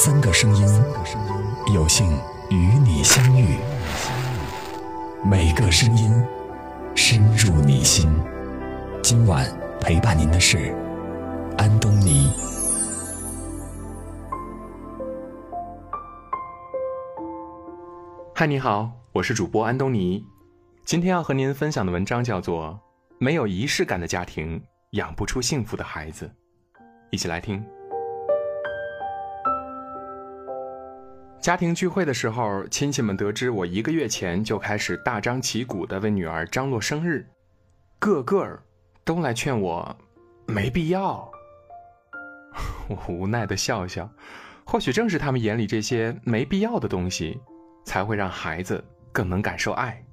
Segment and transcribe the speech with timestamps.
[0.00, 0.64] 三个声音，
[1.74, 2.08] 有幸
[2.50, 3.58] 与你相遇。
[5.24, 6.24] 每个声音
[6.94, 8.08] 深入你心。
[9.02, 9.44] 今晚
[9.80, 10.72] 陪伴您的是
[11.56, 12.30] 安东尼。
[18.36, 20.24] 嗨，你好，我是主播安东尼。
[20.84, 22.66] 今天要和您分享的文章叫做
[23.18, 24.62] 《没有仪式感的家庭
[24.92, 26.24] 养不出幸福的孩子》，
[27.10, 27.60] 一起来听。
[31.40, 37.26] 家庭聚会的时候，亲戚们得知我一个月前就开始大张旗鼓的为女儿张罗生日，
[37.98, 38.60] 个个
[39.04, 39.96] 都来劝我，
[40.46, 41.30] 没必要。
[42.90, 44.10] 我无奈的笑笑，
[44.64, 47.40] 或许正是他们眼里这些没必要的东西，
[47.84, 50.04] 才会让孩子更能感受爱。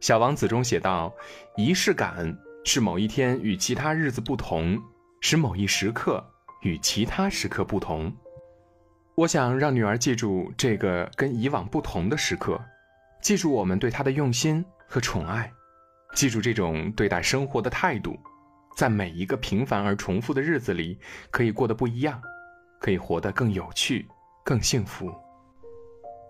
[0.00, 1.14] 小王子中写道
[1.56, 4.82] ：“仪式感是某一天与其他日子不同，
[5.20, 6.24] 使某一时刻
[6.62, 8.12] 与其他时刻不同。”
[9.16, 12.62] 我想让女儿记住这个跟以往不同的时刻，
[13.22, 15.50] 记住我们对她的用心和宠爱，
[16.14, 18.14] 记住这种对待生活的态度，
[18.76, 20.98] 在每一个平凡而重复的日子里，
[21.30, 22.20] 可以过得不一样，
[22.78, 24.06] 可以活得更有趣、
[24.44, 25.10] 更幸福。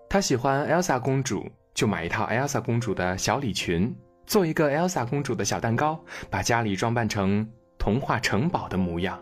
[0.09, 3.93] 她喜欢 Elsa 公主，就买一套 Elsa 公主的小礼裙，
[4.27, 5.99] 做一个 Elsa 公主的小蛋糕，
[6.31, 9.21] 把家里装扮成童话城堡的模样。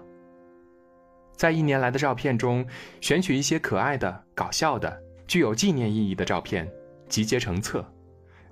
[1.37, 2.65] 在一年来的照片中，
[3.01, 6.71] 选取一些可爱的、搞笑的、具有纪念意义的照片，
[7.09, 7.85] 集结成册。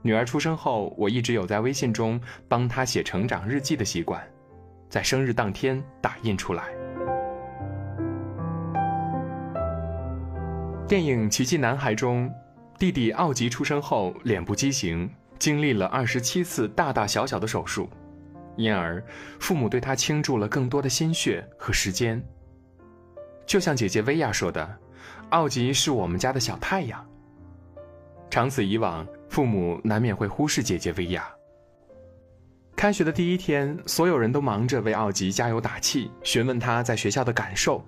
[0.02, 4.20] 女儿出生后，我一直有在微信中帮她写成长日记的习惯，
[4.88, 6.64] 在生日当天打印出来。
[10.88, 12.28] 电影《奇迹男孩》中，
[12.78, 15.08] 弟弟奥吉出生后脸部畸形，
[15.38, 17.88] 经历了二十七次大大小小的手术，
[18.56, 19.02] 因而
[19.38, 22.20] 父母对他倾注了更多的心血和时间。
[23.52, 24.78] 就像姐姐薇娅说的
[25.28, 27.06] ：“奥吉是我们家的小太阳。”
[28.32, 31.30] 长此以往，父母难免会忽视姐姐薇娅。
[32.74, 37.84] 开学的第一天，所有人都忙着为奥吉加油打气，询问他在学校的感受，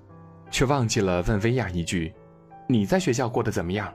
[0.50, 2.12] 却忘记了问薇娅一句
[2.68, 3.90] ：“你在学校过得怎么样？”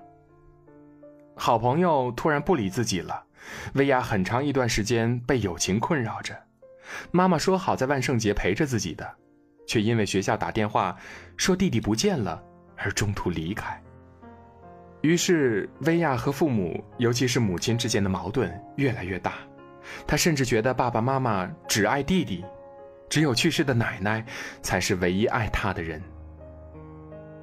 [1.38, 3.24] 好朋友突然不理自己了，
[3.76, 6.36] 薇娅很长一段时间被友情困扰着。
[7.12, 9.08] 妈妈说好在万圣节陪着自己的。
[9.70, 10.98] 却因为学校打电话
[11.38, 12.44] 说弟弟不见了
[12.76, 13.80] 而中途离开。
[15.02, 19.36] 于是，薇娅和父母，尤其是母亲之间的矛盾越来越大。
[20.08, 22.44] 她甚至觉得爸爸妈妈只爱弟弟，
[23.08, 24.26] 只有去世的奶奶
[24.64, 26.02] 才是唯一爱她的人。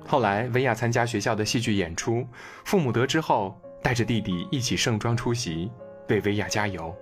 [0.04, 2.26] 后来，薇娅参加学校的戏剧演出，
[2.64, 5.70] 父母得知后，带着弟弟一起盛装出席，
[6.08, 6.92] 为薇娅加油。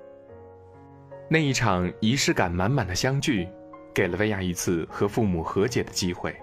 [1.30, 3.48] 那一场仪式感满满的相聚。
[3.94, 6.34] 给了薇娅一次和父母和解的机会，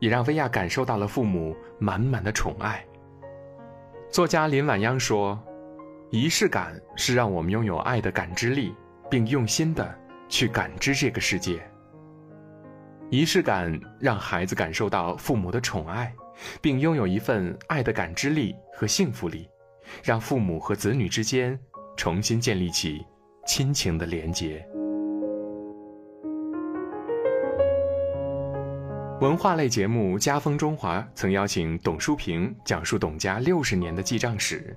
[0.00, 2.84] 也让薇娅感受到了父母满满的宠爱。
[4.10, 5.40] 作家林晚央说
[6.10, 8.74] ：“仪式感是让我们拥有爱的感知力，
[9.08, 9.96] 并用心的
[10.28, 11.62] 去感知这个世界。
[13.08, 16.12] 仪式感让孩子感受到父母的宠爱，
[16.60, 19.48] 并拥有一份爱的感知力和幸福力，
[20.02, 21.56] 让父母和子女之间
[21.96, 23.04] 重新建立起
[23.46, 24.66] 亲情的连结。”
[29.20, 34.74] 文化类节目《家风中华》曾邀请董书平讲述董家六十年的记账史。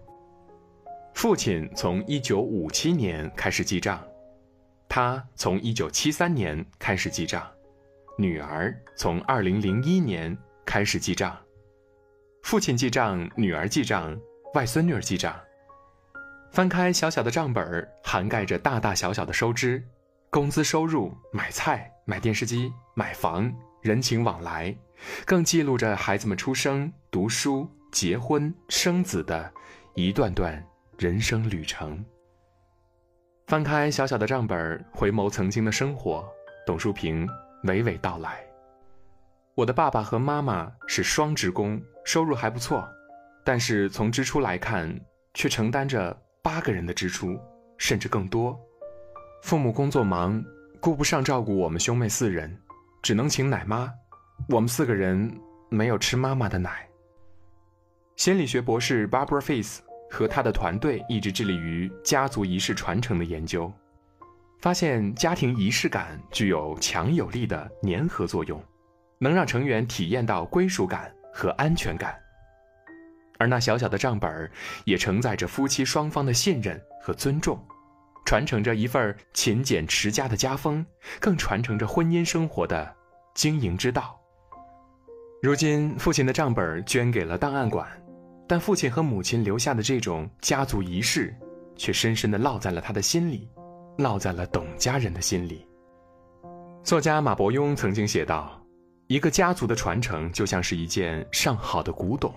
[1.13, 4.05] 父亲从一九五七年开始记账，
[4.89, 7.49] 他从一九七三年开始记账，
[8.17, 11.37] 女儿从二零零一年开始记账。
[12.41, 14.13] 父亲记账，女儿记账，
[14.55, 15.33] 外孙女儿记账。
[16.51, 19.81] 翻开小小的账本，涵盖着大大小小的收支、
[20.29, 23.49] 工资收入、买菜、买电视机、买房。
[23.83, 24.73] 人情往来，
[25.25, 29.51] 更记录着孩子们出生、读书、结婚、生子的
[29.93, 30.65] 一段段
[30.97, 32.03] 人生旅程。
[33.47, 36.25] 翻开小小的账本，回眸曾经的生活，
[36.65, 37.27] 董淑平
[37.65, 38.41] 娓娓道来
[39.53, 42.87] ：“我的爸爸和妈妈是双职工，收入还不错，
[43.43, 44.97] 但是从支出来看，
[45.33, 47.37] 却承担着八个人的支出，
[47.77, 48.57] 甚至更多。
[49.41, 50.41] 父母工作忙，
[50.79, 52.57] 顾不上照顾我们兄妹四人。”
[53.03, 53.93] 只能请奶妈，
[54.47, 55.29] 我们四个人
[55.69, 56.87] 没有吃妈妈的奶。
[58.15, 63.69] 心理学博士 Barbara Face 和他的团队一直致力于家族仪式传承的研究，
[64.61, 68.63] 发现家庭仪式感具有强有力的粘合作用，
[69.19, 72.17] 能让成员体验到归属感和安全感。
[73.37, 74.49] 而那小小的账本
[74.85, 77.61] 也承载着夫妻双方的信任和尊重。
[78.25, 80.85] 传承着一份勤俭持家的家风，
[81.19, 82.93] 更传承着婚姻生活的
[83.33, 84.19] 经营之道。
[85.41, 87.87] 如今，父亲的账本捐给了档案馆，
[88.47, 91.35] 但父亲和母亲留下的这种家族仪式，
[91.75, 93.49] 却深深地烙在了他的心里，
[93.97, 95.67] 烙在了董家人的心里。
[96.81, 98.61] 作家马伯庸曾经写道
[99.07, 102.33] ：“一个家族的传承，就像是一件上好的古董，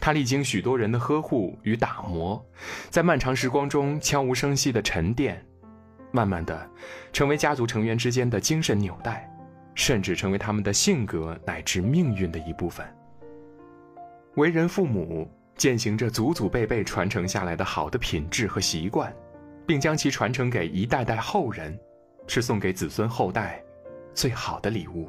[0.00, 2.44] 它历经许多人的呵护与打磨，
[2.88, 5.44] 在漫长时光中悄无声息地沉淀，
[6.10, 6.70] 慢慢的，
[7.12, 9.26] 成为家族成员之间的精神纽带。”
[9.72, 12.84] 甚至成为他们的性格乃至命运的一部分。
[14.34, 19.10] 为人父母，践行着祖祖辈辈传承下来的好的品质和习惯，
[19.66, 21.78] 并将其传承给一代代后人，
[22.26, 23.62] 是送给子孙后代
[24.12, 25.08] 最好的礼物。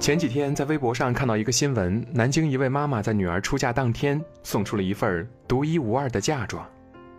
[0.00, 6.68] 前几天在微博上看到一个新闻：南京一位妈妈在女儿出嫁当天送出了一份独一无二的嫁妆，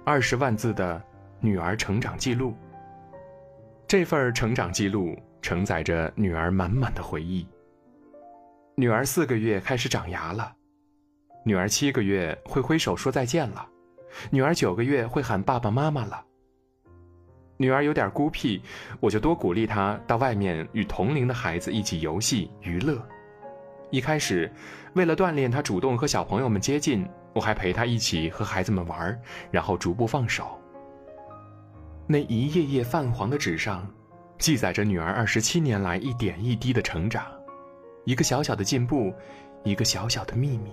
[0.03, 1.01] 二十万字的
[1.39, 2.53] 女儿成长记录。
[3.87, 7.47] 这份成长记录承载着女儿满满的回忆。
[8.75, 10.53] 女儿四个月开始长牙了，
[11.43, 13.67] 女儿七个月会挥手说再见了，
[14.29, 16.23] 女儿九个月会喊爸爸妈妈了。
[17.57, 18.61] 女儿有点孤僻，
[18.99, 23.01] 我就多鼓励她到外面与同龄的孩子一起游戏娱乐。
[23.91, 24.51] 一开始，
[24.93, 29.17] 为了锻炼她主动和小朋友们接近，我还陪她一起和孩子们玩，
[29.51, 30.59] 然后逐步放手。
[32.07, 33.87] 那一页页泛黄的纸上，
[34.37, 37.25] 记载着女儿二十七年来一点一滴的成长，
[38.03, 39.13] 一个小小的进步，
[39.63, 40.71] 一个小小的秘密。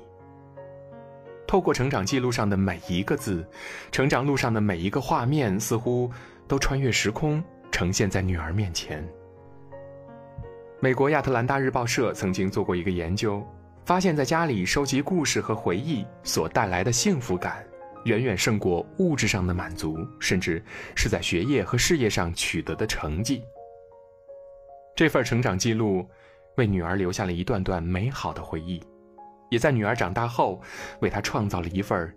[1.53, 3.47] 透过成长记录上的每一个字，
[3.91, 6.11] 成长路上的每一个画面，似乎
[6.49, 9.07] 都穿越时空，呈现在女儿面前。
[10.81, 13.47] 美国亚特兰大日报社曾经做过一个研究，
[13.85, 17.63] 发现，在家里收集故事和回忆所带来的幸福感。
[18.05, 20.65] 远远胜过物质上的满足，甚至
[20.95, 23.45] 是在学业和事业上取得的成绩。
[24.97, 26.09] 这份成长记录，
[26.57, 28.83] 为女儿留下了一段段美好的回忆，
[29.53, 30.59] 也在女儿长大后，
[31.01, 32.11] 为她创造了一份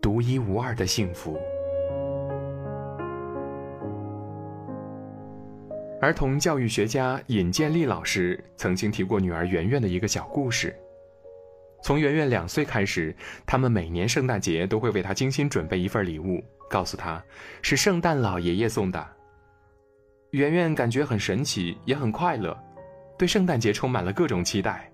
[0.00, 1.36] 独一无二的幸福。
[6.00, 10.72] 儿童教育学家尹建莉老师曾经提过女儿圆圆的一个小故事。
[11.82, 13.12] 从圆圆两岁开始，
[13.44, 16.40] 他们每年圣诞节都会为她精心准备一份礼物，
[16.70, 17.20] 告诉她
[17.60, 19.04] 是圣诞老爷爷送的。
[20.30, 22.56] 圆圆感觉很神奇，也很快乐，
[23.18, 24.88] 对圣诞节充满了各种期待，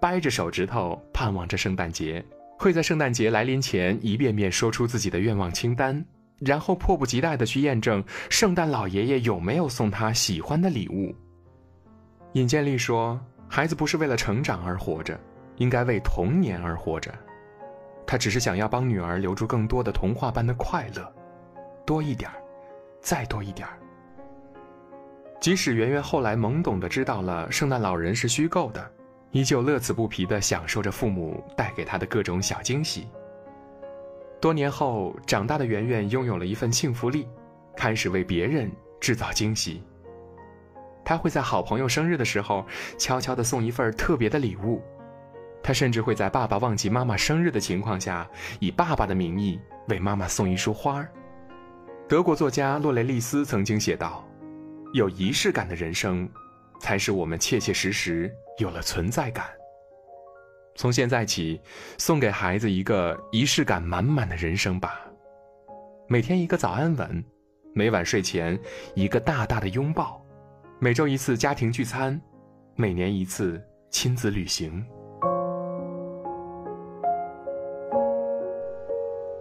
[0.00, 2.24] 掰着手指头盼望着圣诞节，
[2.58, 6.04] 会在圣诞节来临前一遍遍说出自己的愿望清单，
[6.40, 11.14] 然后迫不及待地去验证圣诞老爷爷有没有送他喜欢的礼物。
[12.32, 15.18] 尹建莉说：“孩子不是为了成长而活着。”
[15.58, 17.12] 应该为童年而活着，
[18.06, 21.14] 他只是想要帮女儿留住更多的童话般的快乐，
[21.86, 22.36] 多一点儿，
[23.02, 23.78] 再多一点儿。
[25.40, 28.90] 即使圆圆后来懵懂的知道了圣诞老人是虚构的，
[29.32, 33.08] 依旧乐此不疲的享受着父母带给他的各种小惊喜。
[34.40, 37.26] 多年后，长大的圆圆拥有了一份幸福力，
[37.76, 38.70] 开始为别人
[39.00, 39.82] 制造惊喜。
[41.04, 42.64] 他会在好朋友生日的时候，
[42.98, 44.82] 悄悄的送一份特别的礼物。
[45.62, 48.28] 他甚至会在爸爸忘记妈妈生日的情况下，
[48.58, 49.58] 以爸爸的名义
[49.88, 51.06] 为妈妈送一束花。
[52.08, 54.24] 德国作家洛雷利斯曾经写道
[54.92, 56.28] ：“有仪式感的人生，
[56.82, 59.46] 才使我们切切实实有了存在感。”
[60.76, 61.60] 从现在起，
[61.96, 65.00] 送给孩子一个仪式感满满的人生吧。
[66.08, 67.24] 每天一个早安吻，
[67.74, 68.58] 每晚睡前
[68.94, 70.22] 一个大大的拥抱，
[70.78, 72.20] 每周一次家庭聚餐，
[72.74, 74.84] 每年一次亲子旅行。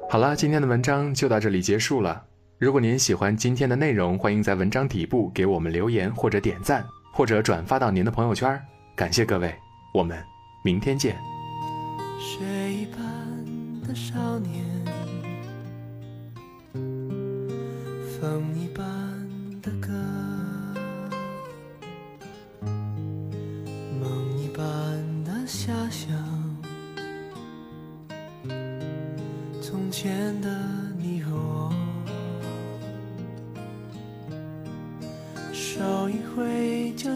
[0.10, 2.22] 好了，今天的文章就到这里结束了。
[2.60, 8.60] 如果您喜欢今天的内容，欢迎在文章底部给我们留言或者点赞，或者转发到您的朋友圈。
[8.96, 9.53] 感谢各位，
[9.94, 10.24] 我们
[10.63, 11.18] 明天见。
[12.20, 13.01] 水般
[13.88, 14.63] 的少年，
[18.20, 18.86] 风一般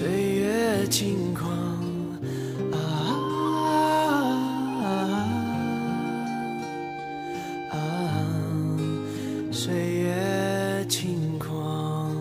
[0.00, 1.52] 岁月轻狂
[2.72, 2.78] 啊
[7.70, 7.76] 啊
[9.52, 12.16] 岁月轻狂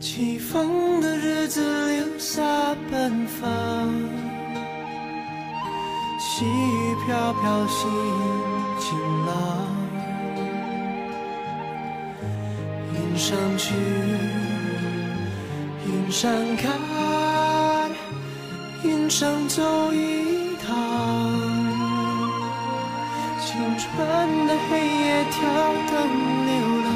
[0.00, 2.42] 起风的日子留下
[2.90, 3.90] 奔放
[6.18, 7.90] 细雨飘飘心
[8.78, 9.66] 晴朗
[12.92, 14.39] 云上去
[16.10, 16.72] 上看，
[18.82, 20.74] 云上走一趟，
[23.38, 25.38] 青春的黑夜跳
[25.88, 25.94] 灯
[26.46, 26.52] 流
[26.84, 26.88] 浪。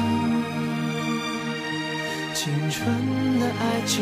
[2.33, 2.83] 青春
[3.39, 3.95] 的爱情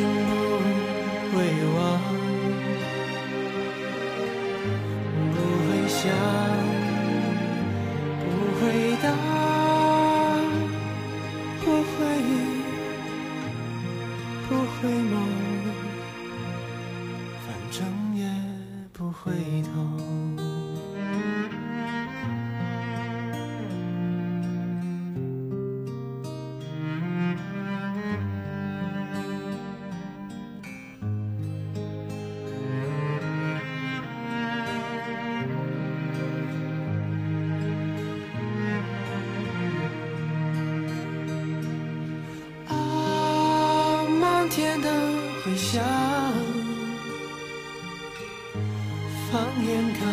[49.34, 50.08] 放眼看，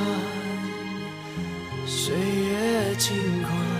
[1.87, 3.80] 岁月轻狂。